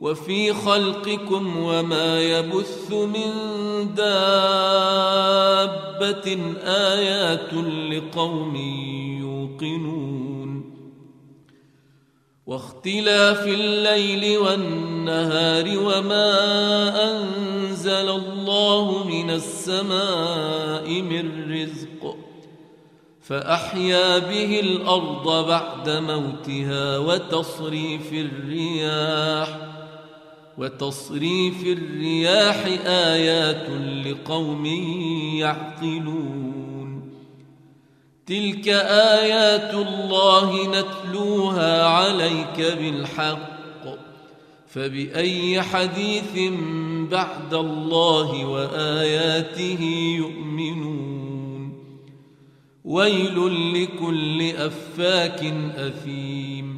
وفي 0.00 0.52
خلقكم 0.52 1.56
وما 1.56 2.20
يبث 2.20 2.92
من 2.92 3.30
دابة 3.94 4.78
آيات 6.64 7.54
لقوم 7.92 8.56
يوقنون. 9.20 10.18
واختلاف 12.48 13.46
الليل 13.46 14.38
والنهار 14.38 15.78
وما 15.78 16.30
أنزل 17.10 18.08
الله 18.08 19.04
من 19.04 19.30
السماء 19.30 21.02
من 21.02 21.52
رزق 21.52 22.16
فأحيا 23.20 24.18
به 24.18 24.60
الأرض 24.60 25.46
بعد 25.48 25.90
موتها 25.90 26.98
وتصريف 26.98 28.12
الرياح 28.12 29.67
وتصريف 30.58 31.66
الرياح 31.66 32.64
آيات 32.86 33.70
لقوم 34.06 34.66
يعقلون. 35.36 37.12
تلك 38.26 38.68
آيات 38.68 39.74
الله 39.74 40.68
نتلوها 40.68 41.86
عليك 41.86 42.78
بالحق. 42.78 43.58
فبأي 44.66 45.62
حديث 45.62 46.52
بعد 47.10 47.54
الله 47.54 48.46
وآياته 48.46 49.82
يؤمنون. 50.18 51.84
ويل 52.84 53.74
لكل 53.74 54.50
أفاك 54.56 55.44
أثيم. 55.76 56.77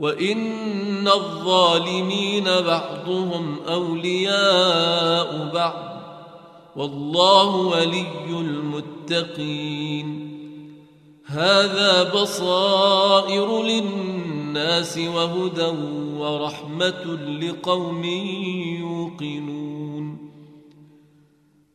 وان 0.00 1.08
الظالمين 1.08 2.44
بعضهم 2.44 3.56
اولياء 3.68 5.50
بعض 5.54 5.98
والله 6.76 7.56
ولي 7.56 8.30
المتقين 8.30 10.28
هذا 11.26 12.02
بصائر 12.02 13.62
للناس 13.62 14.98
وهدى 14.98 15.76
ورحمه 16.18 17.04
لقوم 17.40 18.04
يوقنون 18.80 20.28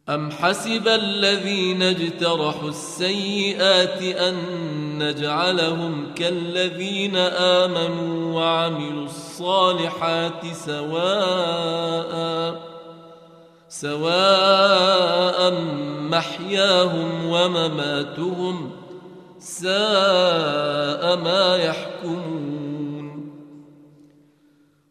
أم 0.10 0.32
حسب 0.32 0.88
الذين 0.88 1.82
اجترحوا 1.82 2.70
السيئات 2.70 4.02
أن 4.04 4.36
نجعلهم 5.04 6.14
كالذين 6.16 7.16
آمنوا 7.18 8.34
وعملوا 8.36 9.06
الصالحات 9.06 10.46
سواء 10.54 12.14
سواء 13.70 15.52
محياهم 16.14 17.26
ومماتهم 17.26 18.72
ساء 19.40 21.16
ما 21.16 21.56
يحكمون. 21.56 22.64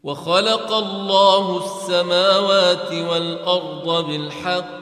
وخلق 0.03 0.73
الله 0.73 1.64
السماوات 1.64 2.93
والأرض 2.93 4.06
بالحق 4.06 4.81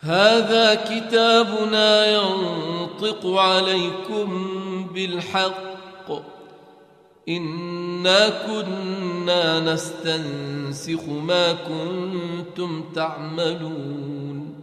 هذا 0.00 0.74
كتابنا 0.74 2.06
ينطق 2.06 3.26
عليكم 3.26 4.28
بالحق. 4.94 5.70
إنا 7.28 8.28
كنا 8.28 9.74
نستنسخ 9.74 11.08
ما 11.08 11.52
كنتم 11.52 12.84
تعملون. 12.94 14.60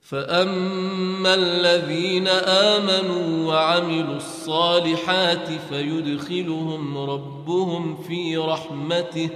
فأما 0.00 1.34
الذين 1.34 2.28
آمنوا 2.28 3.48
وعملوا 3.48 4.16
الصالحات 4.16 5.48
فيدخلهم 5.68 6.98
ربهم 6.98 8.02
في 8.02 8.36
رحمته. 8.36 9.30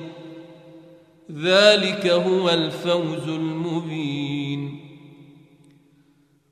ذلك 1.33 2.07
هو 2.07 2.51
الفوز 2.51 3.29
المبين. 3.29 4.36